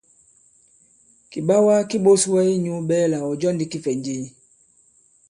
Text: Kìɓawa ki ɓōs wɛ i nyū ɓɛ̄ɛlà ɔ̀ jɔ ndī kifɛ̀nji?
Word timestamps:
Kìɓawa 1.31 1.75
ki 1.89 1.97
ɓōs 2.05 2.23
wɛ 2.31 2.39
i 2.53 2.55
nyū 2.63 2.73
ɓɛ̄ɛlà 2.87 3.17
ɔ̀ 3.29 3.37
jɔ 3.41 3.49
ndī 3.53 3.65
kifɛ̀nji? 3.71 4.17